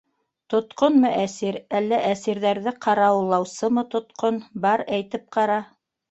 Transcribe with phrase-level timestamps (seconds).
[0.51, 5.59] Тотҡонмо әсир, әллә әсирҙәрҙе ҡарауыллаусымы тотҡон- бар, әйтеп ҡара...